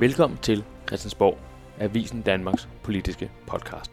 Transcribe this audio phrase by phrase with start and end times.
[0.00, 1.38] Velkommen til Christiansborg,
[1.78, 3.90] Avisen Danmarks politiske podcast.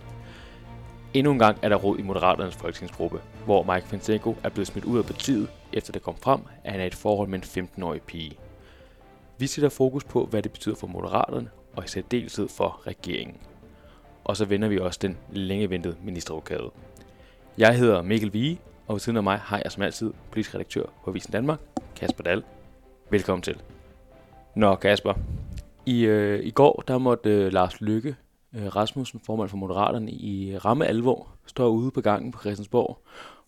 [1.14, 4.86] Endnu en gang er der råd i Moderaternes folketingsgruppe, hvor Mike Fonseca er blevet smidt
[4.86, 7.66] ud af partiet, efter det kom frem, at han er i et forhold med en
[7.66, 8.38] 15-årig pige.
[9.38, 13.38] Vi sætter fokus på, hvad det betyder for Moderaterne, og i særdeleshed for regeringen.
[14.24, 16.70] Og så vender vi også den længe ventede ministerrokade.
[17.58, 20.86] Jeg hedder Mikkel Vige, og ved siden af mig har jeg som altid politisk redaktør
[21.04, 21.60] på Avisen Danmark,
[21.96, 22.44] Kasper Dahl.
[23.10, 23.62] Velkommen til.
[24.56, 25.14] Nå Kasper,
[25.86, 28.16] i, øh, i går der måtte øh, Lars Lykke
[28.56, 33.02] øh, Rasmussen, formand for Moderaterne, i ramme alvor står ude på gangen på Christiansborg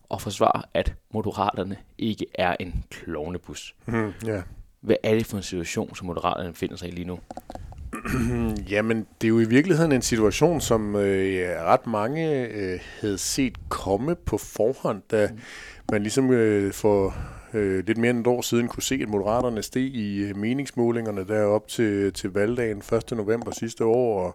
[0.08, 3.74] og forsvare, at Moderaterne ikke er en klovnebus.
[3.86, 4.42] Mm, ja.
[4.80, 7.18] Hvad er det for en situation, som Moderaterne finder sig i lige nu?
[8.72, 13.68] Jamen, det er jo i virkeligheden en situation, som øh, ret mange øh, havde set
[13.68, 15.38] komme på forhånd, da mm.
[15.92, 17.14] man ligesom øh, for
[17.54, 21.24] øh, lidt mere end et år siden kunne se, at Moderaterne steg i øh, meningsmålingerne
[21.28, 23.16] derop til, til valgdagen 1.
[23.16, 24.34] november sidste år, og,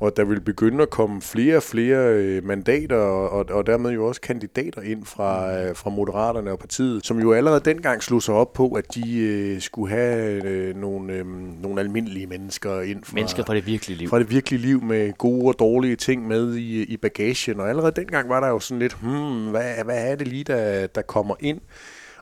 [0.00, 4.06] og der ville begynde at komme flere og flere øh, mandater, og, og dermed jo
[4.06, 8.34] også kandidater ind fra, øh, fra Moderaterne og partiet, som jo allerede dengang slog sig
[8.34, 11.26] op på, at de øh, skulle have øh, nogle, øh,
[11.62, 14.08] nogle almindelige mennesker ind fra, mennesker fra det virkelige liv.
[14.08, 17.92] Fra det virkelige liv med gode og dårlige ting med i, i bagagen, og allerede
[17.96, 21.34] dengang var der jo sådan lidt, hmm, hvad, hvad er det lige, der, der kommer
[21.40, 21.60] ind?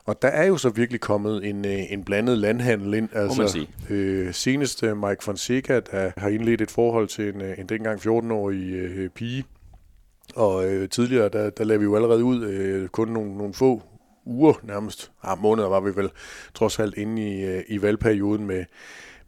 [0.05, 3.09] Og der er jo så virkelig kommet en, øh, en blandet landhandel ind.
[3.13, 7.99] Altså, øh, senest Mike Fonseca, der har indledt et forhold til en, øh, en dengang
[7.99, 9.43] 14-årig øh, pige.
[10.35, 13.81] Og øh, tidligere, der, der lavede vi jo allerede ud øh, kun nogle, nogle få
[14.25, 15.11] uger nærmest.
[15.23, 16.09] Ah, måneder var vi vel
[16.53, 18.65] trods alt inde i, øh, i valgperioden med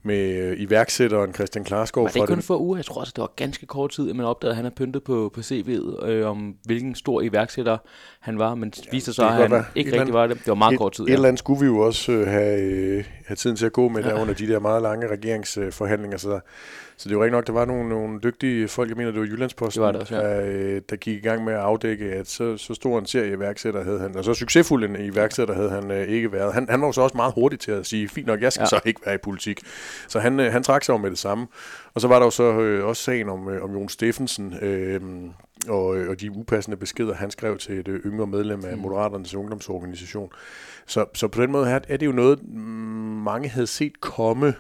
[0.04, 2.04] med øh, iværksætteren Christian Klarskov.
[2.04, 2.78] Var det ikke kun for uger?
[2.78, 5.04] Jeg tror også, det var ganske kort tid, at man opdagede, at han har pyntet
[5.04, 7.78] på, på CV'et, øh, om hvilken stor iværksætter
[8.20, 9.66] han var, men ja, viste sig, at han være.
[9.76, 10.38] ikke rigtig var det.
[10.38, 11.04] Det var meget et, kort tid.
[11.04, 11.14] Et ja.
[11.14, 14.04] eller andet skulle vi jo også øh, have, øh, have tiden til at gå med
[14.04, 16.40] der under de der meget lange regeringsforhandlinger, så
[16.98, 19.26] så det jo rigtig nok, der var nogle, nogle dygtige folk, jeg mener, det var
[19.26, 20.22] Jyllandsposten, det var det også, ja.
[20.22, 23.34] der, øh, der gik i gang med at afdække, at så, så stor en serie
[23.34, 26.54] iværksætter havde han, og så succesfuld en iværksætter havde han øh, ikke været.
[26.54, 28.62] Han, han var jo så også meget hurtig til at sige, fint nok, jeg skal
[28.62, 28.68] ja.
[28.68, 29.62] så ikke være i politik.
[30.08, 31.48] Så han, øh, han trak sig jo med det samme.
[31.94, 35.02] Og så var der jo så øh, også sagen om, øh, om Jon Steffensen, øh,
[35.68, 38.82] og, og de upassende beskeder, han skrev til et yngre medlem af mm.
[38.82, 40.30] Moderaternes ungdomsorganisation.
[40.86, 42.54] Så, så på den måde her er det jo noget,
[43.24, 44.54] mange havde set komme,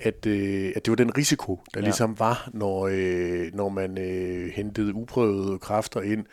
[0.00, 1.84] at, øh, at det var den risiko, der ja.
[1.84, 6.24] ligesom var, når, øh, når man øh, hentede uprøvede kræfter ind,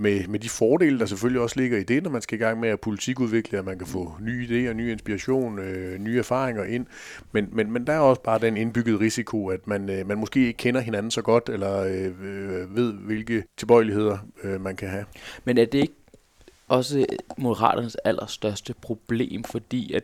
[0.00, 2.60] med, med de fordele, der selvfølgelig også ligger i det, når man skal i gang
[2.60, 6.86] med at politikudvikle, at man kan få nye idéer, ny inspiration, øh, nye erfaringer ind.
[7.32, 10.46] Men, men, men der er også bare den indbyggede risiko, at man, øh, man måske
[10.46, 15.04] ikke kender hinanden så godt, eller øh, ved, hvilke tilbøjeligheder øh, man kan have.
[15.44, 15.94] Men er det ikke
[16.68, 17.06] også
[17.38, 20.02] Moderaternes allerstørste problem, fordi at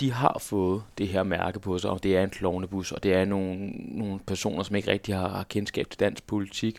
[0.00, 3.14] de har fået det her mærke på sig, og det er en klovnebus, og det
[3.14, 6.78] er nogle, nogle personer, som ikke rigtig har, har kendskab til dansk politik.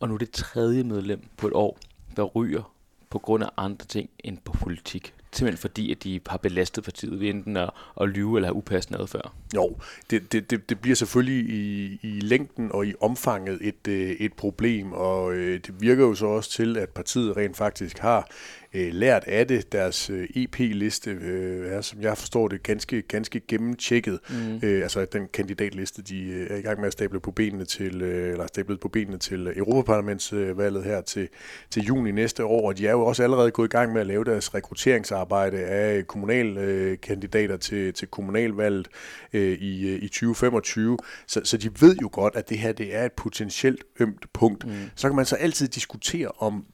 [0.00, 1.78] Og nu er det tredje medlem på et år,
[2.16, 2.72] der ryger
[3.10, 5.14] på grund af andre ting end på politik.
[5.32, 9.00] Simpelthen fordi, at de har belastet partiet ved enten at, at lyve eller have upassende
[9.00, 9.32] adfærd.
[9.54, 9.76] Jo,
[10.10, 14.32] det, det, det, det bliver selvfølgelig i, i længden og i omfanget et, øh, et
[14.32, 18.28] problem, og øh, det virker jo så også til, at partiet rent faktisk har
[18.74, 19.72] øh, lært af det.
[19.72, 24.18] Deres øh, EP-liste øh, er, som jeg forstår det, ganske, ganske gennemtjekket.
[24.30, 24.60] Mm.
[24.62, 28.02] Øh, altså den kandidatliste, de øh, er i gang med at stable på benene til,
[28.02, 31.28] øh, eller stablet på benene til Europaparlamentsvalget her til,
[31.70, 32.66] til juni næste år.
[32.66, 36.06] Og de er jo også allerede gået i gang med at lave deres rekrutteringsarbejde af
[36.06, 38.88] kommunalkandidater øh, til, til kommunalvalget
[39.32, 40.98] øh, i, i 2025.
[41.26, 44.66] Så, så de ved jo godt, at det her det er et potentielt ømt punkt.
[44.66, 44.72] Mm.
[44.94, 46.64] Så kan man så altid diskutere om,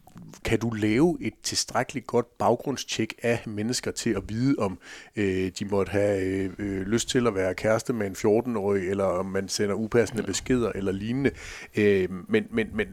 [0.45, 4.79] kan du lave et tilstrækkeligt godt baggrundstjek af mennesker til at vide, om
[5.17, 9.05] øh, de måtte have øh, øh lyst til at være kæreste med en 14-årig, eller
[9.05, 11.31] om man sender upassende beskeder eller lignende.
[11.77, 12.87] Øh, men, men, men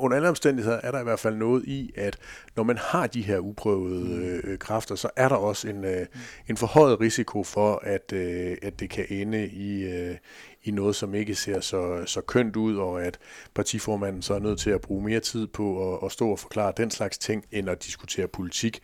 [0.00, 2.18] under alle omstændigheder er der i hvert fald noget i, at
[2.56, 4.50] når man har de her uprøvede mm.
[4.50, 6.06] øh, kræfter, så er der også en, øh,
[6.48, 10.16] en forhøjet risiko for, at, øh, at det kan ende i, øh,
[10.62, 13.18] i noget, som ikke ser så, så kønt ud, og at
[13.54, 16.72] partiformanden så er nødt til at bruge mere tid på at, at stå og forklare
[16.76, 18.80] den slags ting, end at diskutere politik.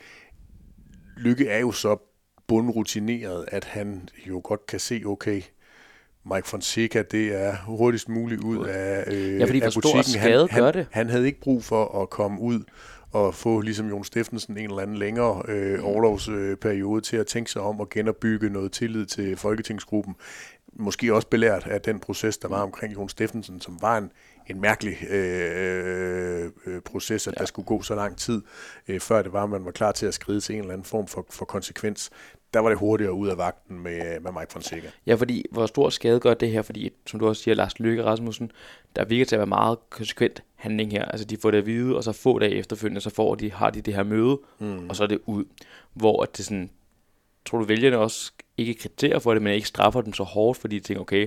[1.17, 1.97] Lykke er jo så
[2.47, 5.43] bundrutineret, at han jo godt kan se, okay,
[6.35, 10.03] Mike Fonseca, det er hurtigst muligt ud af, øh, ja, fordi af butikken.
[10.05, 10.87] Skade han, gør det.
[10.91, 12.61] han havde ikke brug for at komme ud
[13.13, 17.63] og få ligesom Jon Steffensen en eller anden længere øh, overlovsperiode til at tænke sig
[17.63, 20.15] om at genopbygge noget tillid til Folketingsgruppen
[20.79, 24.13] måske også belært af den proces, der var omkring Jon Steffensen, som var en,
[24.47, 27.41] en mærkelig øh, øh, proces, at ja.
[27.41, 28.43] der skulle gå så lang tid,
[28.89, 30.85] øh, før det var, at man var klar til at skride til en eller anden
[30.85, 32.11] form for, for konsekvens.
[32.57, 34.91] Der var det hurtigere ud af vagten med, med Mike Fonseca.
[35.07, 38.05] Ja, fordi hvor stor skade gør det her, fordi som du også siger, Lars Løkke
[38.05, 38.53] Rasmussen,
[38.97, 41.05] der virker til at være meget konsekvent handling her.
[41.05, 43.71] Altså de får det at vide, og så få dage efterfølgende, så får de, har
[43.71, 44.89] de det her møde, mm.
[44.89, 45.45] og så er det ud.
[45.93, 46.71] Hvor det sådan,
[47.45, 50.79] tror du vælgerne også ikke kriterer for det, men ikke straffer dem så hårdt, fordi
[50.79, 51.27] de tænker, okay,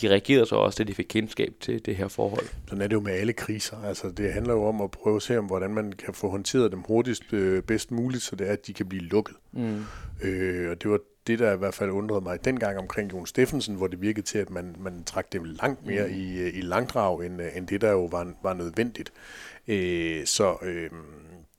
[0.00, 2.46] de reagerede så også, da de fik kendskab til det her forhold.
[2.68, 3.76] Sådan er det jo med alle kriser.
[3.84, 6.72] Altså, det handler jo om at prøve at se, om, hvordan man kan få håndteret
[6.72, 9.36] dem hurtigst øh, bedst muligt, så det er, at de kan blive lukket.
[9.52, 9.84] Mm.
[10.22, 13.74] Øh, og det var det, der i hvert fald undrede mig dengang omkring Jon Steffensen,
[13.74, 16.14] hvor det virkede til, at man, man trak dem langt mere mm.
[16.14, 19.12] i, i langdrag, end, end det, der jo var, var nødvendigt.
[19.68, 20.56] Øh, så...
[20.62, 20.90] Øh,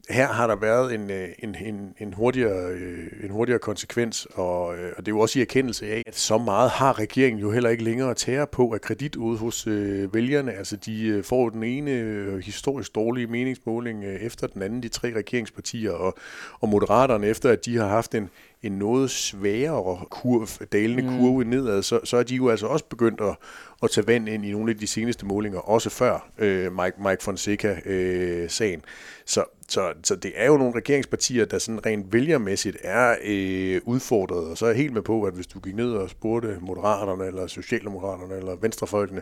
[0.09, 4.77] her har der været en, øh, en, en, en, hurtigere, øh, en hurtigere konsekvens, og,
[4.77, 7.51] øh, og det er jo også i erkendelse af, at så meget har regeringen jo
[7.51, 10.51] heller ikke længere at tære på af kredit ude hos øh, vælgerne.
[10.51, 15.91] Altså de får den ene historisk dårlige meningsmåling øh, efter den anden, de tre regeringspartier,
[15.91, 16.17] og,
[16.59, 18.29] og moderaterne efter, at de har haft en,
[18.63, 21.19] en noget sværere kurve, dalende mm.
[21.19, 23.35] kurve nedad, så, så er de jo altså også begyndt at,
[23.83, 27.23] at tage vand ind i nogle af de seneste målinger, også før øh, Mike, Mike
[27.23, 28.79] Fonseca-sagen.
[28.79, 28.83] Øh,
[29.25, 34.49] så, så, så det er jo nogle regeringspartier, der sådan rent vælgermæssigt er øh, udfordret,
[34.49, 37.25] og så er jeg helt med på, at hvis du gik ned og spurgte Moderaterne,
[37.25, 39.21] eller Socialdemokraterne, eller Venstrefolkene,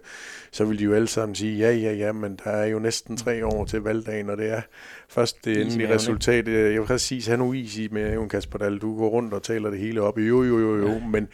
[0.51, 3.17] så ville de jo alle sammen sige, ja, ja, ja, men der er jo næsten
[3.17, 4.61] tre år til valgdagen, og det er
[5.09, 6.47] først det endelige resultat.
[6.47, 9.33] Øh, jeg vil præcis have nu is i med, Jon Kasper Dahl, du går rundt
[9.33, 11.27] og taler det hele op, jo, jo, jo, jo, men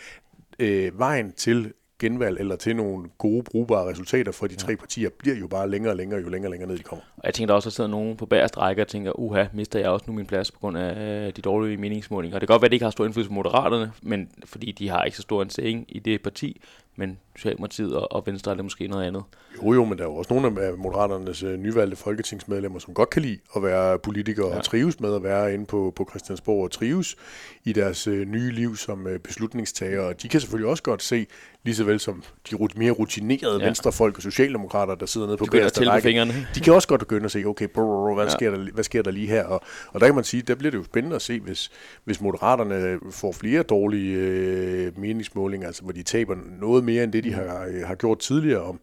[0.60, 4.58] øh, vejen til genvalg eller til nogle gode, brugbare resultater for de ja.
[4.58, 7.04] tre partier, bliver jo bare længere og længere, jo længere og længere ned de kommer.
[7.18, 9.80] Og jeg tænker også, at der sidder nogen på bagerste række og tænker, uha, mister
[9.80, 12.40] jeg også nu min plads på grund af de dårlige meningsmålinger.
[12.40, 14.90] Det kan godt være, at det ikke har stor indflydelse på moderaterne, men fordi de
[14.90, 16.62] har ikke så stor en sæng i det parti,
[16.96, 19.24] men Socialdemokratiet og, og Venstre er det måske noget andet.
[19.64, 23.10] Jo jo, men der er jo også nogle af Moderaternes øh, nyvalgte folketingsmedlemmer, som godt
[23.10, 24.58] kan lide at være politikere ja.
[24.58, 27.16] og trives med at være inde på, på Christiansborg og trives
[27.64, 30.08] i deres øh, nye liv som øh, beslutningstagere.
[30.08, 31.28] Og de kan selvfølgelig også godt se,
[31.64, 33.66] lige så vel som de mere rutinerede ja.
[33.66, 36.10] venstrefolk og socialdemokrater, der sidder nede på bagerste række,
[36.56, 38.30] de kan også godt begynde at se, okay, brrr, hvad, ja.
[38.30, 39.44] sker der, hvad sker der lige her?
[39.44, 41.72] Og, og der kan man sige, der bliver det jo spændende at se, hvis,
[42.04, 47.24] hvis Moderaterne får flere dårlige øh, meningsmålinger, altså hvor de taber noget mere end det,
[47.24, 48.80] de har, øh, har gjort tidligere, om,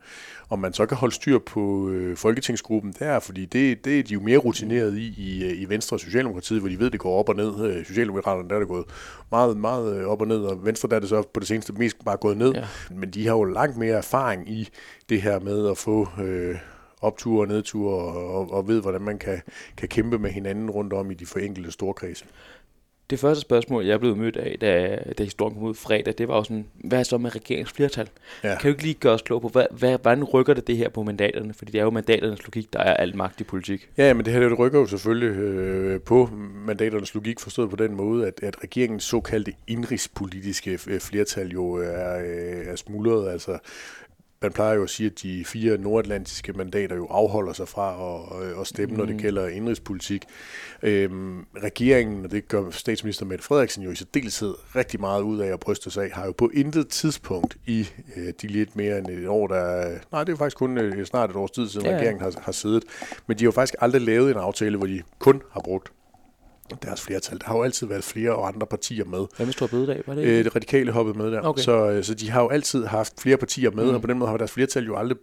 [0.50, 4.14] om man så kan holde styr på øh, folketingsgruppen der, fordi det, det er de
[4.14, 7.18] jo mere rutineret i, i, øh, i Venstre og Socialdemokratiet, hvor de ved, det går
[7.18, 7.64] op og ned.
[7.66, 8.84] Øh, Socialdemokraterne der er det gået
[9.30, 12.04] meget, meget op og ned, og Venstre der er det så på det seneste mest
[12.04, 12.52] bare gået ned.
[12.52, 12.64] Ja.
[12.90, 14.68] Men de har jo langt mere erfaring i
[15.08, 16.08] det her med at få...
[16.22, 16.56] Øh,
[17.02, 19.42] opture og nedture, og, og, og ved, hvordan man kan,
[19.76, 22.24] kan kæmpe med hinanden rundt om i de forenkelte storkredse
[23.10, 26.36] det første spørgsmål, jeg blev mødt af, da, da historien kom ud fredag, det var
[26.36, 28.08] jo sådan, hvad er så med regeringsflertal?
[28.44, 28.48] Ja.
[28.48, 30.88] Kan du ikke lige gøre os klog på, hvad, hvad, hvordan rykker det det her
[30.88, 31.54] på mandaterne?
[31.54, 33.88] Fordi det er jo mandaternes logik, der er al magt i politik.
[33.96, 36.30] Ja, men det her det rykker jo selvfølgelig øh, på
[36.66, 42.18] mandaternes logik, forstået på den måde, at, at regeringens såkaldte indrigspolitiske øh, flertal jo er,
[42.18, 43.32] øh, er smuldret.
[43.32, 43.58] Altså,
[44.42, 48.46] man plejer jo at sige, at de fire nordatlantiske mandater jo afholder sig fra at,
[48.46, 48.98] øh, at stemme, mm.
[48.98, 49.20] når det mm.
[49.20, 50.24] gælder indrigspolitik.
[50.82, 55.52] Øhm, regeringen, og det gør statsminister Mette Frederiksen jo i særdeleshed rigtig meget ud af
[55.52, 59.08] at bryste sig af, har jo på intet tidspunkt i øh, de lidt mere end
[59.08, 59.88] et år, der...
[60.12, 61.96] Nej, det er jo faktisk kun øh, snart et års tid siden, ja.
[61.96, 62.84] regeringen har, har siddet.
[63.26, 65.92] Men de har jo faktisk aldrig lavet en aftale, hvor de kun har brugt
[66.82, 67.38] deres flertal.
[67.38, 69.26] Der har jo altid været flere og andre partier med.
[69.36, 70.02] Hvad med Stor Bededag?
[70.06, 71.40] Var det, øh, det radikale hoppede med der.
[71.40, 71.62] Okay.
[71.62, 73.94] Så, øh, så de har jo altid haft flere partier med, mm.
[73.94, 75.18] og på den måde har deres flertal jo aldrig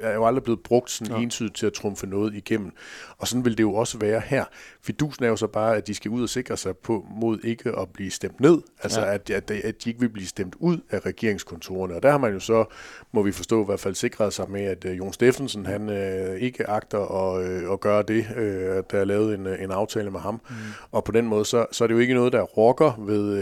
[0.00, 1.22] er jo aldrig blevet brugt sådan ja.
[1.22, 2.72] entydigt til at trumfe noget igennem.
[3.18, 4.44] Og sådan vil det jo også være her.
[4.82, 7.78] Fidusen er jo så bare, at de skal ud og sikre sig på mod ikke
[7.78, 8.58] at blive stemt ned.
[8.82, 9.14] Altså ja.
[9.14, 11.94] at, at, at de ikke vil blive stemt ud af regeringskontorerne.
[11.94, 12.64] Og der har man jo så,
[13.12, 16.40] må vi forstå i hvert fald, sikret sig med, at uh, Jon Steffensen, han uh,
[16.40, 18.42] ikke agter at, uh, at gøre det, uh,
[18.90, 20.34] der er lavet en, en aftale med ham.
[20.34, 20.56] Mm.
[20.92, 23.32] Og på den måde, så, så er det jo ikke noget, der rokker ved,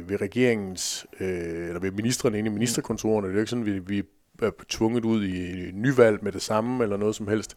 [0.00, 3.26] uh, ved regeringens, uh, eller ved ministerne inde i ministerkontorerne.
[3.26, 4.02] Det er jo ikke sådan, vi, vi
[4.68, 7.54] tvunget ud i nyvalg med det samme, eller noget som helst,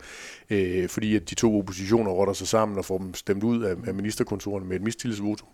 [0.49, 3.75] øh, fordi at de to oppositioner rotter sig sammen og får dem stemt ud af,
[3.87, 5.47] af ministerkontorerne med et mistillidsvotum.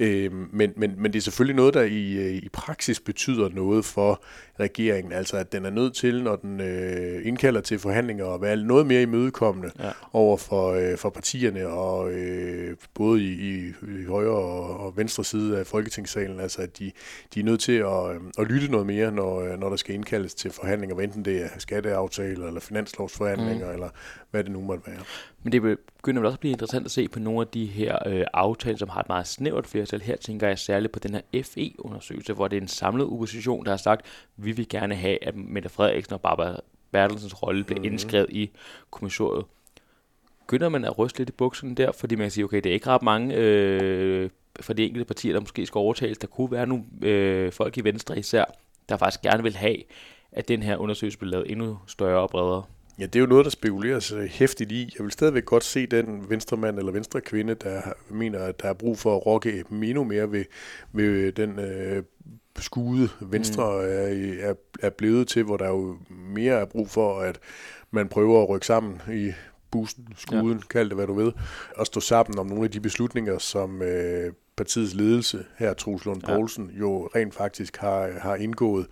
[0.00, 3.84] Øh, men, men, men det er selvfølgelig noget, der i, øh, i praksis betyder noget
[3.84, 4.22] for
[4.60, 8.56] regeringen, altså at den er nødt til, når den øh, indkalder til forhandlinger, at være
[8.56, 9.90] noget mere imødekommende ja.
[10.12, 15.24] over for, øh, for partierne, og øh, både i, i, i højre og, og venstre
[15.24, 16.92] side af Folketingssalen, altså at de,
[17.34, 19.94] de er nødt til at, øh, at lytte noget mere, når, øh, når der skal
[19.94, 23.72] indkaldes til forhandlinger, enten det er skatteaftaler, eller finanslovsforhandlinger, mm.
[23.72, 23.88] eller
[24.30, 25.00] hvad det nu måtte være.
[25.42, 27.98] Men det begynder vel også at blive interessant at se på nogle af de her
[28.06, 30.00] øh, aftaler, som har et meget snævert flertal.
[30.00, 33.70] Her tænker jeg særligt på den her FE-undersøgelse, hvor det er en samlet opposition, der
[33.70, 36.60] har sagt, vi vil gerne have, at Mette Frederiksen og Barbara
[36.92, 37.92] Bertelsens rolle bliver mm-hmm.
[37.92, 38.50] indskrevet i
[38.90, 39.44] kommissoriet.
[40.40, 42.74] Begynder man at ryste lidt i bukserne der, fordi man kan sige, okay, det er
[42.74, 46.18] ikke ret mange øh, for de enkelte partier, der måske skal overtales.
[46.18, 48.44] Der kunne være nogle øh, folk i Venstre især,
[48.88, 49.76] der faktisk gerne vil have,
[50.32, 52.62] at den her undersøgelse bliver lavet endnu større og bredere.
[52.98, 54.94] Ja, det er jo noget, der spekuleres hæftigt i.
[54.98, 58.72] Jeg vil stadigvæk godt se den venstremand eller venstre kvinde, der mener, at der er
[58.72, 60.44] brug for at rokke endnu mere ved,
[60.92, 62.02] ved den øh,
[62.58, 63.88] skude Venstre mm.
[63.88, 67.38] er, er, er blevet til, hvor der jo mere er brug for, at
[67.90, 69.32] man prøver at rykke sammen i
[69.70, 70.66] bussen, skuden, ja.
[70.70, 71.32] kald det hvad du ved,
[71.76, 76.22] og stå sammen om nogle af de beslutninger, som øh, partiets ledelse, her Troels Lund
[76.22, 76.78] Poulsen, ja.
[76.78, 78.86] jo rent faktisk har, har indgået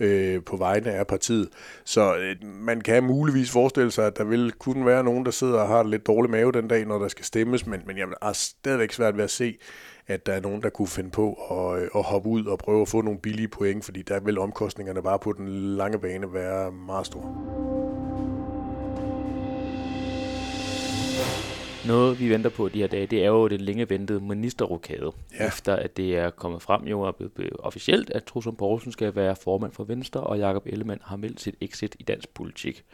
[0.00, 1.48] øh, på vegne af partiet.
[1.84, 5.60] Så øh, man kan muligvis forestille sig, at der vil kunne være nogen, der sidder
[5.60, 8.32] og har lidt dårlig mave den dag, når der skal stemmes, men, men jeg er
[8.32, 9.58] stadigvæk svært ved at se,
[10.06, 12.82] at der er nogen, der kunne finde på at, øh, at hoppe ud og prøve
[12.82, 16.72] at få nogle billige point, fordi der vil omkostningerne bare på den lange bane være
[16.72, 17.95] meget store.
[21.86, 25.12] Noget, vi venter på de her dage, det er jo den længe ventede ministerrokade.
[25.38, 25.46] Ja.
[25.46, 29.36] Efter at det er kommet frem jo og blevet officielt, at Truslund Poulsen skal være
[29.36, 32.84] formand for Venstre, og Jakob Ellemann har meldt sit exit i dansk politik.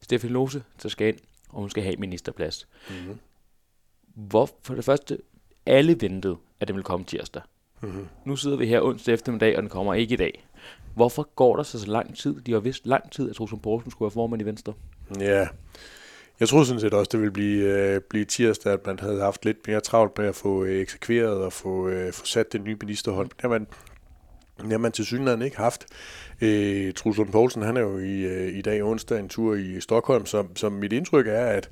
[0.00, 2.68] Stefan Lose så skal ind, og hun skal have ministerplads.
[2.90, 3.18] Mm-hmm.
[4.14, 5.18] Hvor, for det første,
[5.66, 7.42] alle ventede, at den ville komme tirsdag.
[7.82, 8.08] Mm-hmm.
[8.24, 10.46] Nu sidder vi her onsdag eftermiddag, og den kommer ikke i dag.
[10.94, 12.40] Hvorfor går der så så lang tid?
[12.40, 14.72] De har vist lang tid, at Truslund Poulsen skulle være formand i Venstre.
[15.20, 15.46] Ja,
[16.40, 19.44] jeg troede sådan set også, det ville blive, øh, blive tirsdag, at man havde haft
[19.44, 22.76] lidt mere travlt med at få øh, eksekveret og få, øh, få sat den nye
[22.80, 23.28] ministerhold.
[23.28, 23.66] Det har man,
[24.60, 25.86] det har man til synligheden ikke haft.
[26.40, 30.26] Øh, Truslund Poulsen, han er jo i, øh, i dag onsdag en tur i Stockholm,
[30.26, 31.70] så, som mit indtryk er, at,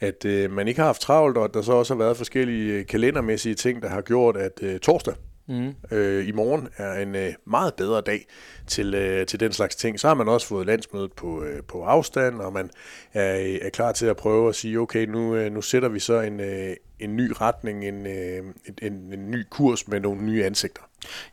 [0.00, 2.72] at øh, man ikke har haft travlt, og at der så også har været forskellige
[2.72, 5.14] øh, kalendermæssige ting, der har gjort, at øh, torsdag,
[5.48, 5.74] Mm.
[5.90, 8.26] Øh, I morgen er en øh, meget bedre dag
[8.66, 10.00] til, øh, til den slags ting.
[10.00, 12.70] Så har man også fået landsmødet på, øh, på afstand, og man
[13.12, 16.20] er, er klar til at prøve at sige, okay, nu, øh, nu sætter vi så
[16.20, 18.42] en, øh, en ny retning, en, øh,
[18.82, 20.82] en, en ny kurs med nogle nye ansigter.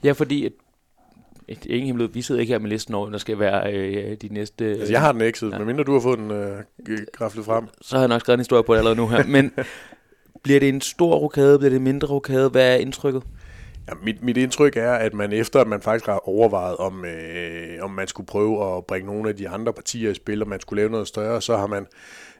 [0.03, 0.53] Ja, fordi et,
[1.47, 4.27] et, ingen hemmelighed, vi sidder ikke her med listen over, der skal være øh, de
[4.31, 4.65] næste...
[4.65, 5.57] Øh, altså, jeg har den ikke, ja.
[5.57, 6.61] medmindre du har fået den øh,
[7.11, 7.67] graflet frem.
[7.81, 9.23] Så har jeg nok skrevet en historie på det allerede nu her.
[9.25, 9.51] Men
[10.43, 12.49] bliver det en stor rokade, bliver det en mindre rokade?
[12.49, 13.23] Hvad er indtrykket?
[13.89, 17.77] Ja, mit, mit indtryk er, at man efter, at man faktisk har overvejet, om, øh,
[17.81, 20.60] om man skulle prøve at bringe nogle af de andre partier i spil, og man
[20.60, 21.86] skulle lave noget større, så har man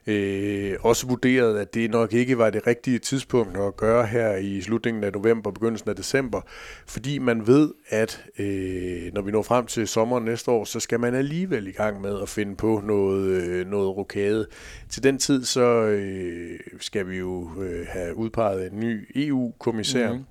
[0.06, 4.60] øh, også vurderet, at det nok ikke var det rigtige tidspunkt at gøre her i
[4.60, 6.40] slutningen af november begyndelsen af december,
[6.86, 11.00] fordi man ved, at øh, når vi når frem til sommeren næste år, så skal
[11.00, 14.46] man alligevel i gang med at finde på noget, øh, noget rokade.
[14.88, 20.12] Til den tid så øh, skal vi jo øh, have udpeget en ny EU-kommissær.
[20.12, 20.24] Mm-hmm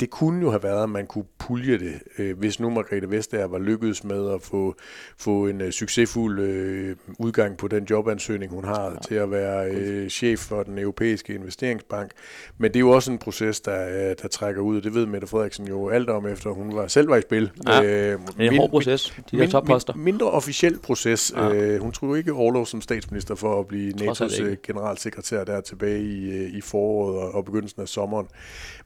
[0.00, 3.46] det kunne jo have været, at man kunne pulje det, øh, hvis nu Margrethe Vestager
[3.46, 4.74] var lykkedes med at få,
[5.18, 8.96] få en uh, succesfuld øh, udgang på den jobansøgning, hun har ja.
[9.08, 12.10] til at være øh, chef for den europæiske investeringsbank.
[12.58, 15.26] Men det er jo også en proces, der, der trækker ud, og det ved Mette
[15.26, 17.50] Frederiksen jo alt om, efter hun var, selv var i spil.
[17.66, 19.94] Ja, øh, det er en hård proces, de der topposter.
[19.94, 21.32] Min, mindre officiel proces.
[21.36, 21.54] Ja.
[21.54, 26.00] Øh, hun tror ikke overlov som statsminister for at blive NATO's øh, generalsekretær der tilbage
[26.00, 28.26] i, i foråret og, og begyndelsen af sommeren.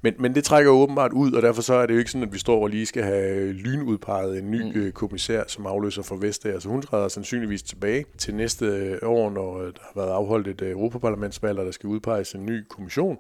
[0.02, 2.26] Men, men det trækker åbenbart åbenbart ud, og derfor så er det jo ikke sådan,
[2.26, 4.80] at vi står og lige skal have lynudpeget en ny mm.
[4.80, 6.59] Øh, kommissær, som afløser for Vestager.
[6.59, 10.62] Så hun træder sandsynligvis tilbage til næste øh, år, når der har været afholdt et
[10.62, 13.19] øh, Europaparlamentsvalg, og der skal udpeges en ny kommission.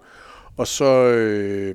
[0.56, 1.74] Og så øh,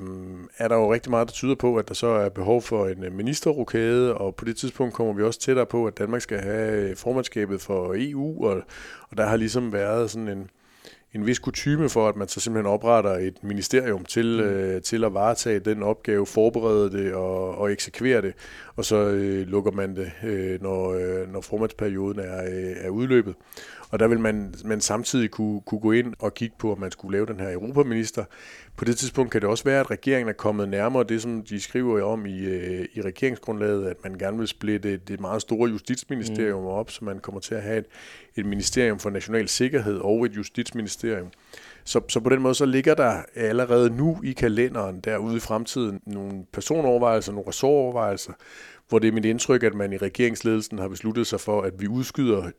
[0.58, 3.18] er der jo rigtig meget, der tyder på, at der så er behov for en
[3.18, 7.62] ministerrokade, og på det tidspunkt kommer vi også tættere på, at Danmark skal have formandskabet
[7.62, 8.62] for EU, og,
[9.10, 10.50] og der har ligesom været sådan en,
[11.16, 14.50] en vis kutyme for, at man så simpelthen opretter et ministerium til, mm.
[14.50, 18.34] øh, til at varetage den opgave, forberede det og, og eksekvere det,
[18.76, 23.36] og så øh, lukker man det, øh, når, øh, når formandsperioden er, øh, er udløbet.
[23.90, 26.92] Og der vil man, man samtidig kunne, kunne gå ind og kigge på, om man
[26.92, 28.24] skulle lave den her europaminister.
[28.78, 31.62] På det tidspunkt kan det også være, at regeringen er kommet nærmere det, som de
[31.62, 36.62] skriver om i, øh, i regeringsgrundlaget, at man gerne vil splitte det meget store justitsministerium
[36.62, 36.68] mm.
[36.68, 37.86] op, så man kommer til at have et,
[38.36, 41.28] et ministerium for national sikkerhed og et justitsministerium.
[41.84, 46.02] Så, så på den måde så ligger der allerede nu i kalenderen derude i fremtiden
[46.06, 48.34] nogle personovervejelser, nogle ressortovervejelser,
[48.90, 51.88] hvor det er mit indtryk, at man i regeringsledelsen har besluttet sig for, at vi
[51.88, 52.50] udskyder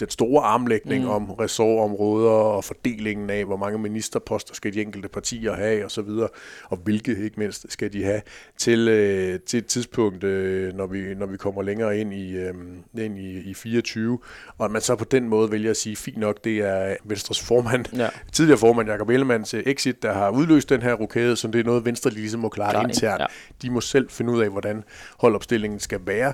[0.00, 1.10] den store armlægning mm.
[1.10, 6.30] om ressortområder og fordelingen af, hvor mange ministerposter skal de enkelte partier have osv., og,
[6.70, 8.22] og hvilke ikke mindst skal de have
[8.58, 12.54] til, øh, til et tidspunkt, øh, når, vi, når vi kommer længere ind i, øh,
[12.98, 14.18] ind i, i 24,
[14.58, 17.40] og at man så på den måde vælger at sige, fint nok, det er Venstres
[17.40, 18.08] formand, ja.
[18.32, 21.84] tidligere formand Jakob Ellemanns exit, der har udløst den her rokade, så det er noget,
[21.84, 23.20] Venstre ligesom må klare Klar, internt.
[23.20, 23.26] Ja.
[23.62, 24.84] De må selv finde ud af, hvordan
[25.18, 26.32] holdopstillingen skal være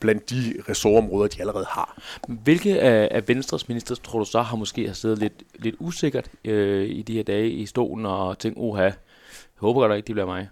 [0.00, 2.02] blandt de ressortområder, de allerede har.
[2.28, 6.30] Hvilke af, af Venstres minister, tror du så, har måske har siddet lidt, lidt usikkert
[6.44, 8.94] øh, i de her dage i stolen og tænkt, oha, jeg
[9.56, 10.48] håber godt ikke, det bliver mig.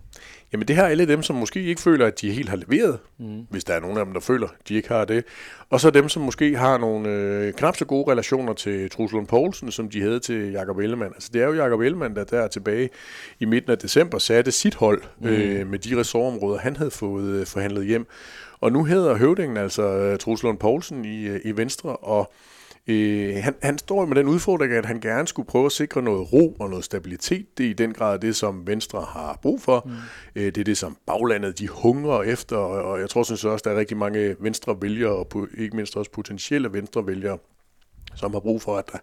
[0.53, 3.47] Jamen det har alle dem, som måske ikke føler, at de helt har leveret, mm.
[3.51, 5.25] hvis der er nogen af dem, der føler, at de ikke har det.
[5.71, 9.71] Og så dem, som måske har nogle øh, knap så gode relationer til Truslund Poulsen,
[9.71, 11.13] som de havde til Jakob Ellemann.
[11.15, 12.91] Altså det er jo Jakob Ellemann, der der tilbage
[13.41, 15.29] i midten af december satte sit hold mm.
[15.29, 18.07] øh, med de ressortområder, han havde fået øh, forhandlet hjem.
[18.61, 22.33] Og nu hedder høvdingen altså øh, Truslund Poulsen i, øh, i Venstre, og
[22.89, 26.33] Øh, han, han står med den udfordring, at han gerne skulle prøve at sikre noget
[26.33, 27.59] ro og noget stabilitet.
[27.59, 29.83] Det er i den grad det, som Venstre har brug for.
[29.87, 29.93] Mm.
[30.37, 33.63] Øh, det er det, som baglandet de hungrer efter, og, og jeg tror synes også,
[33.69, 37.39] der er rigtig mange venstre vælgere, og ikke mindst også potentielle venstre vælgere,
[38.15, 38.99] som har brug for, at der,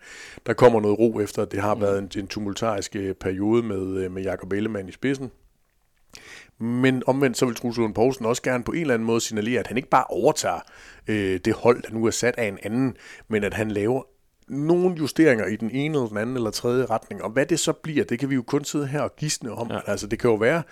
[0.46, 1.82] der kommer noget ro efter, det har mm.
[1.82, 5.32] været en, en tumultarisk øh, periode med, øh, med Jakob Ellemann i spidsen.
[6.60, 9.60] Men omvendt så vil Truls Lund Poulsen også gerne på en eller anden måde signalere,
[9.60, 10.60] at han ikke bare overtager
[11.08, 12.96] øh, det hold, der nu er sat af en anden,
[13.28, 14.04] men at han laver
[14.48, 17.24] nogle justeringer i den ene eller den anden eller tredje retning.
[17.24, 19.72] Og hvad det så bliver, det kan vi jo kun sidde her og gisne om.
[19.72, 19.80] Ja.
[19.88, 20.64] Altså, det kan jo være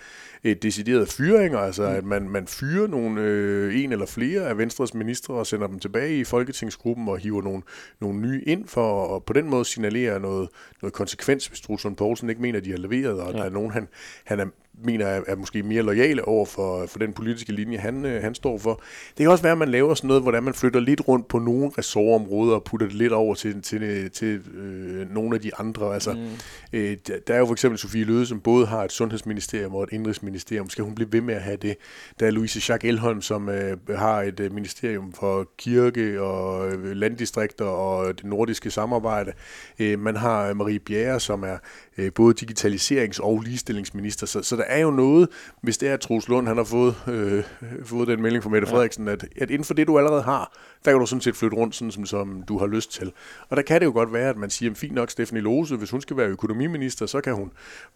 [0.42, 1.96] et decideret fyringer, altså mm.
[1.96, 5.78] at man, man fyrer nogle, øh, en eller flere af Venstres ministre og sender dem
[5.78, 7.62] tilbage i Folketingsgruppen og hiver nogle,
[8.00, 10.48] nogle nye ind for at på den måde signalere noget,
[10.82, 13.38] noget konsekvens, hvis Truslund Poulsen ikke mener, at de har leveret, og ja.
[13.38, 13.88] der er nogen, han,
[14.24, 14.46] han er
[14.82, 18.34] mener er, er måske mere lojale over for, for den politiske linje, han, øh, han
[18.34, 18.82] står for.
[19.08, 21.38] Det kan også være, at man laver sådan noget, hvordan man flytter lidt rundt på
[21.38, 25.94] nogle ressortområder og putter det lidt over til, til, til øh, nogle af de andre.
[25.94, 26.78] Altså, mm.
[26.78, 29.88] øh, der er jo for eksempel Sofie Løde, som både har et sundhedsministerium og et
[29.92, 30.70] indrigsministerium.
[30.70, 31.76] Skal hun blive ved med at have det?
[32.20, 36.96] Der er Louise Jacques Elholm, som øh, har et øh, ministerium for kirke og øh,
[36.96, 39.32] landdistrikter og det nordiske samarbejde.
[39.78, 41.56] Øh, man har Marie Bjerre, som er
[41.98, 44.26] øh, både digitaliserings- og ligestillingsminister.
[44.26, 45.28] Så, så der er jo noget,
[45.60, 47.44] hvis det er, at Troels Lund han har fået, øh,
[47.84, 50.90] fået den melding fra Mette Frederiksen, at, at inden for det, du allerede har, der
[50.90, 53.12] kan du sådan set flytte rundt, sådan som, som du har lyst til.
[53.48, 55.90] Og der kan det jo godt være, at man siger, fint nok Stephanie Lose, hvis
[55.90, 57.52] hun skal være økonomiminister, så kan hun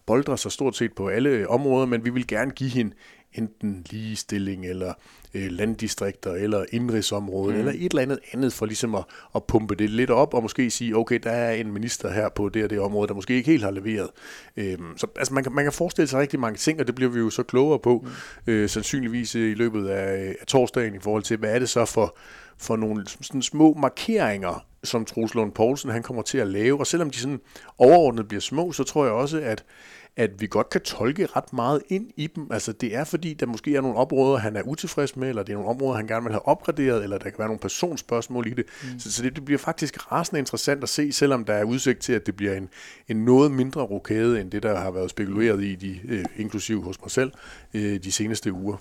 [0.06, 2.94] boldre sig stort set på alle områder, men vi vil gerne give hende
[3.32, 4.94] enten ligestilling eller
[5.34, 7.58] øh, landdistrikter eller indrigsområde mm.
[7.58, 10.70] eller et eller andet andet for ligesom at, at pumpe det lidt op og måske
[10.70, 13.50] sige, okay, der er en minister her på det og det område, der måske ikke
[13.50, 14.08] helt har leveret.
[14.56, 17.10] Øhm, så altså, man, kan, man kan forestille sig rigtig mange ting, og det bliver
[17.10, 18.06] vi jo så klogere på,
[18.46, 18.52] mm.
[18.52, 22.16] øh, sandsynligvis i løbet af, af torsdagen i forhold til, hvad er det så for,
[22.58, 26.78] for nogle sådan små markeringer, som Troels Lund Poulsen han kommer til at lave.
[26.78, 27.40] Og selvom de sådan
[27.78, 29.64] overordnet bliver små, så tror jeg også, at
[30.18, 32.52] at vi godt kan tolke ret meget ind i dem.
[32.52, 35.52] Altså det er fordi, der måske er nogle områder, han er utilfreds med, eller det
[35.52, 38.50] er nogle områder, han gerne vil have opgraderet, eller der kan være nogle personspørgsmål i
[38.50, 38.64] det.
[38.82, 38.98] Mm.
[38.98, 42.12] Så, så det, det bliver faktisk rasende interessant at se, selvom der er udsigt til,
[42.12, 42.68] at det bliver en,
[43.08, 47.00] en noget mindre rokade, end det, der har været spekuleret i, de, øh, inklusiv hos
[47.00, 47.32] mig selv,
[47.74, 48.76] øh, de seneste uger.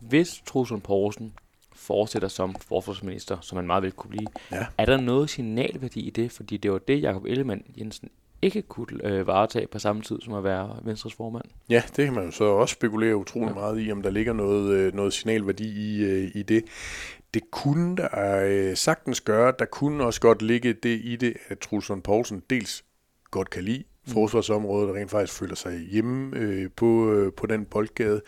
[0.00, 1.32] Hvis Truslund Poulsen
[1.80, 4.66] fortsætter som forsvarsminister, som han meget vel kunne blive, ja.
[4.78, 6.32] er der noget signalværdi i det?
[6.32, 8.08] Fordi det var det, Jacob Ellemann Jensen
[8.42, 11.44] ikke kunne øh, varetage på samme tid som at være Venstres formand.
[11.70, 13.54] Ja, det kan man jo så også spekulere utrolig ja.
[13.54, 16.64] meget i, om der ligger noget, øh, noget signalværdi i, øh, i det.
[17.34, 18.08] Det kunne der
[18.46, 19.52] øh, sagtens gøre.
[19.58, 22.84] Der kunne også godt ligge det i det, at Trulsund Poulsen dels
[23.30, 23.84] godt kan lide.
[24.10, 24.14] Mm.
[24.14, 28.20] forsvarsområdet, rent faktisk føler sig hjemme øh, på, øh, på den boldgade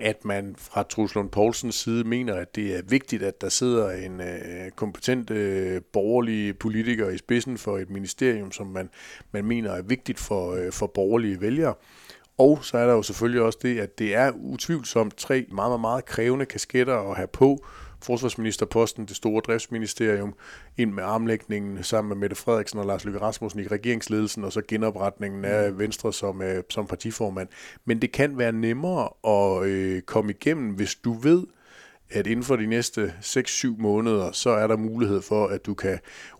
[0.00, 4.20] at man fra Truslund Poulsens side mener, at det er vigtigt, at der sidder en
[4.20, 8.90] øh, kompetent øh, borgerlig politiker i spidsen for et ministerium, som man,
[9.32, 11.74] man mener er vigtigt for, øh, for borgerlige vælgere.
[12.38, 15.80] Og så er der jo selvfølgelig også det, at det er utvivlsomt tre meget, meget,
[15.80, 17.64] meget krævende kasketter at have på,
[18.02, 20.34] forsvarsministerposten, det store driftsministerium,
[20.76, 24.62] ind med armlægningen sammen med Mette Frederiksen og Lars Løkke Rasmussen i regeringsledelsen, og så
[24.68, 27.48] genopretningen af Venstre som, øh, som partiformand.
[27.84, 31.46] Men det kan være nemmere at øh, komme igennem, hvis du ved,
[32.10, 35.98] at inden for de næste 6-7 måneder, så er der mulighed for, at du kan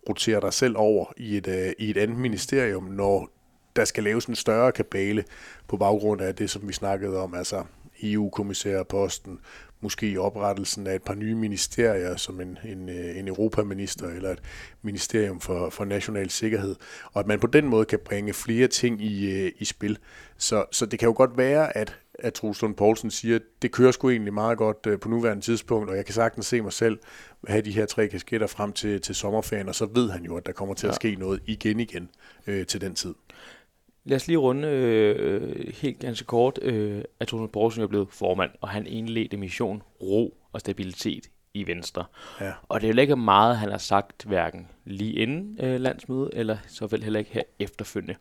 [0.09, 3.29] rotere dig selv over i et, øh, i et andet ministerium, når
[3.75, 5.23] der skal laves en større kabale
[5.67, 7.63] på baggrund af det, som vi snakkede om, altså
[8.03, 9.39] EU-kommissærposten,
[9.81, 14.41] måske oprettelsen af et par nye ministerier, som en, en, øh, en europaminister eller et
[14.81, 16.75] ministerium for, for national sikkerhed,
[17.13, 19.97] og at man på den måde kan bringe flere ting i, øh, i spil.
[20.37, 23.91] Så, så det kan jo godt være, at, at Truslund Poulsen siger, at det kører
[23.91, 26.99] sgu egentlig meget godt øh, på nuværende tidspunkt, og jeg kan sagtens se mig selv
[27.47, 30.45] have de her tre kasketter frem til, til sommerferien, og så ved han jo, at
[30.45, 32.09] der kommer til at ske noget igen igen
[32.47, 33.13] øh, til den tid.
[34.05, 38.51] Lad os lige runde øh, helt ganske kort, øh, at Tone Poulsen er blevet formand,
[38.61, 42.05] og han indledte mission ro og stabilitet i Venstre.
[42.41, 42.51] Ja.
[42.69, 46.57] Og det er jo ikke meget, han har sagt, hverken lige inden øh, landsmødet, eller
[46.67, 48.15] så vel heller ikke her efterfølgende.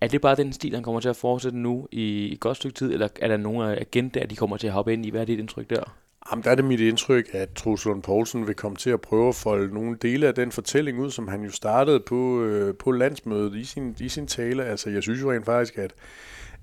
[0.00, 2.74] Er det bare den stil, han kommer til at fortsætte nu i et godt stykke
[2.74, 5.10] tid, eller er der nogle agendaer, de kommer til at hoppe ind i?
[5.10, 5.96] Hvad er dit indtryk der?
[6.30, 9.28] Jamen, der er det mit indtryk, at Troels Lund Poulsen vil komme til at prøve
[9.28, 12.90] at folde nogle dele af den fortælling ud, som han jo startede på, øh, på
[12.90, 14.64] landsmødet i sin, i sin tale.
[14.64, 15.94] Altså, jeg synes jo rent faktisk, at,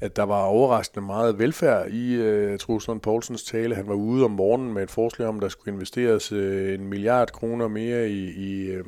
[0.02, 3.76] at der var overraskende meget velfærd i øh, Troels Lund Poulsens tale.
[3.76, 6.86] Han var ude om morgenen med et forslag om, at der skulle investeres øh, en
[6.86, 8.86] milliard kroner mere i, i, øh,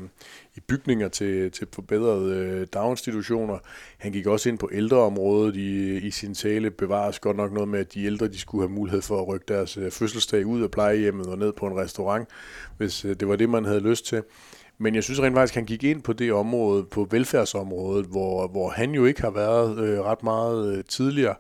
[0.56, 3.58] i bygninger til, til forbedrede uh, daginstitutioner.
[3.98, 7.80] Han gik også ind på ældreområdet i, i sin tale, bevares godt nok noget med,
[7.80, 10.72] at de ældre de skulle have mulighed for at rykke deres øh, fødselsdag ud af
[10.72, 12.28] plejehjemmet og ned på en restaurant,
[12.78, 14.24] hvis øh, det var det, man havde lyst til.
[14.78, 18.48] Men jeg synes rent faktisk, at han gik ind på det område, på velfærdsområdet, hvor,
[18.48, 21.36] hvor han jo ikke har været øh, ret meget øh, tidligere.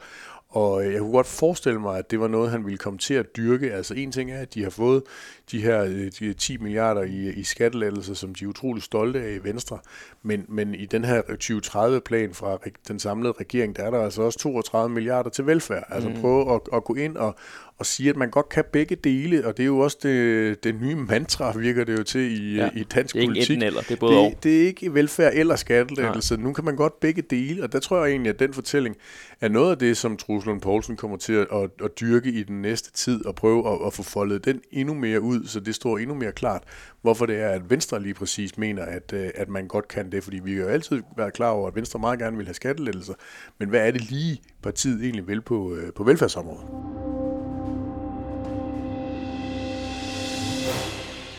[0.53, 3.37] Og jeg kunne godt forestille mig, at det var noget, han ville komme til at
[3.37, 3.73] dyrke.
[3.73, 5.03] Altså en ting er, at de har fået
[5.51, 9.31] de her øh, de 10 milliarder i, i skattelettelser, som de er utrolig stolte af
[9.31, 9.79] i Venstre.
[10.21, 14.39] Men, men i den her 2030-plan fra den samlede regering, der er der altså også
[14.39, 15.83] 32 milliarder til velfærd.
[15.89, 16.15] Altså mm.
[16.21, 17.35] prøve at, at gå ind og,
[17.77, 20.81] og sige, at man godt kan begge dele, og det er jo også det, det
[20.81, 22.69] nye mantra, virker det jo til i, ja.
[22.75, 23.49] i dansk det er politik.
[23.49, 26.37] Ikke eller, det er både det, det er ikke velfærd eller skattelettelse.
[26.37, 28.95] Nu kan man godt begge dele, og der tror jeg egentlig, at den fortælling
[29.41, 32.43] er noget af det, som Truls Lund Poulsen kommer til at, at, at dyrke i
[32.43, 35.75] den næste tid, og prøve at, at få foldet den endnu mere ud, så det
[35.75, 36.63] står endnu mere klart,
[37.01, 40.23] hvorfor det er, at Venstre lige præcis mener, at, øh, at man godt kan det,
[40.23, 43.13] fordi vi har jo altid været klar over, at Venstre meget gerne vil have skattelettelser,
[43.59, 47.22] men hvad er det lige, partiet egentlig vil på, øh, på velfærdsområdet?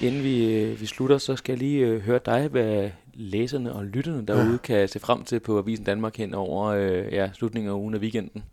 [0.04, 3.84] Inden vi, øh, vi slutter, så skal jeg lige øh, høre dig, hvad læserne og
[3.84, 4.56] lytterne derude ja.
[4.56, 8.00] kan se frem til på Avisen Danmark hen over øh, ja, slutningen af ugen og
[8.00, 8.44] weekenden.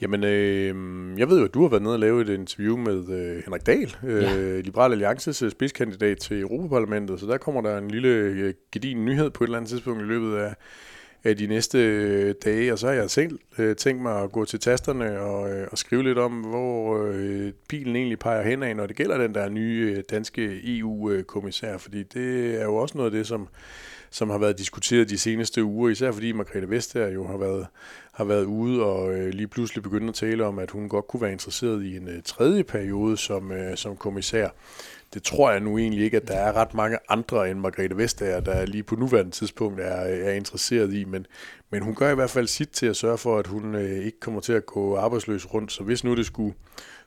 [0.00, 0.74] Jamen, øh,
[1.18, 3.66] jeg ved jo, at du har været nede og lavet et interview med øh, Henrik
[3.66, 4.60] Dahl, øh, ja.
[4.60, 9.30] Liberal Alliances øh, spidskandidat til Europaparlamentet, så der kommer der en lille øh, gedin nyhed
[9.30, 10.54] på et eller andet tidspunkt i løbet af,
[11.24, 14.44] øh, de næste øh, dage, og så har jeg selv øh, tænkt mig at gå
[14.44, 18.86] til tasterne og, øh, og skrive lidt om, hvor øh, pilen egentlig peger henad, når
[18.86, 23.10] det gælder den der nye øh, danske EU-kommissær, øh, fordi det er jo også noget
[23.10, 23.48] af det, som
[24.14, 27.66] som har været diskuteret de seneste uger, især fordi Margrethe Vestager jo har været,
[28.12, 31.20] har været ude og øh, lige pludselig begyndt at tale om, at hun godt kunne
[31.20, 34.48] være interesseret i en øh, tredje periode som, øh, som kommissær.
[35.14, 38.40] Det tror jeg nu egentlig ikke, at der er ret mange andre end Margrethe Vestager,
[38.40, 39.94] der lige på nuværende tidspunkt er,
[40.26, 41.26] er interesseret i, men,
[41.70, 44.20] men hun gør i hvert fald sit til at sørge for, at hun øh, ikke
[44.20, 45.72] kommer til at gå arbejdsløs rundt.
[45.72, 46.54] Så hvis nu det skulle,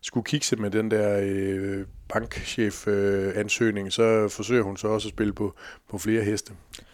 [0.01, 5.33] skulle kikse med den der øh, bankchef-ansøgning, øh, så forsøger hun så også at spille
[5.33, 5.55] på,
[5.89, 6.53] på flere heste.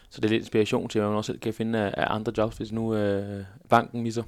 [0.10, 2.34] Så det er lidt inspiration til, at man også selv kan finde af, af andre
[2.38, 4.24] jobs, hvis nu øh, banken misser.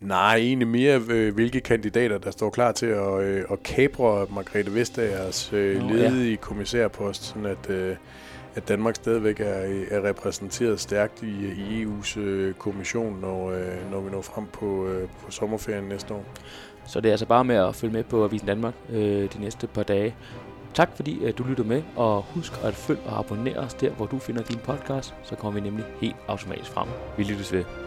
[0.00, 4.74] Nej, egentlig mere, øh, hvilke kandidater, der står klar til at, øh, at kapre Margrethe
[4.74, 6.36] Vestagers øh, Nå, ledige ja.
[6.36, 7.96] kommissærpost, sådan at, øh,
[8.54, 14.00] at Danmark stadigvæk er, er repræsenteret stærkt i, i EU's øh, kommission, når, øh, når
[14.00, 16.24] vi når frem på, øh, på sommerferien næste år.
[16.86, 19.66] Så det er altså bare med at følge med på Avisen Danmark øh, de næste
[19.66, 20.14] par dage.
[20.74, 24.18] Tak fordi du lytter med, og husk at følge og abonnere os der, hvor du
[24.18, 26.88] finder din podcast, så kommer vi nemlig helt automatisk frem.
[27.16, 27.83] Vi lyttes ved.